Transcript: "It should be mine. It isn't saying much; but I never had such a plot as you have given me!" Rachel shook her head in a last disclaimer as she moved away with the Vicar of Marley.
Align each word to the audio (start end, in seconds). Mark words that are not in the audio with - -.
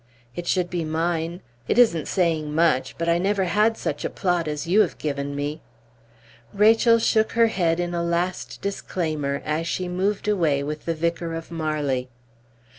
"It 0.35 0.47
should 0.47 0.71
be 0.71 0.83
mine. 0.83 1.41
It 1.67 1.77
isn't 1.77 2.07
saying 2.07 2.55
much; 2.55 2.97
but 2.97 3.07
I 3.07 3.19
never 3.19 3.43
had 3.43 3.77
such 3.77 4.03
a 4.03 4.09
plot 4.09 4.47
as 4.47 4.65
you 4.65 4.81
have 4.81 4.97
given 4.97 5.35
me!" 5.35 5.61
Rachel 6.55 6.97
shook 6.97 7.33
her 7.33 7.45
head 7.49 7.79
in 7.79 7.93
a 7.93 8.01
last 8.03 8.63
disclaimer 8.63 9.43
as 9.45 9.67
she 9.67 9.87
moved 9.87 10.27
away 10.27 10.63
with 10.63 10.85
the 10.85 10.95
Vicar 10.95 11.35
of 11.35 11.51
Marley. 11.51 12.09